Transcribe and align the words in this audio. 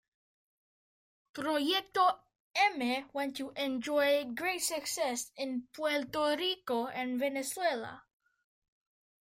Proyecto 1.33 2.21
M 2.55 3.07
went 3.13 3.37
to 3.37 3.51
enjoy 3.51 4.25
great 4.33 4.63
success 4.63 5.31
in 5.37 5.67
Puerto 5.73 6.35
Rico 6.37 6.87
and 6.87 7.19
Venezuela. 7.19 8.01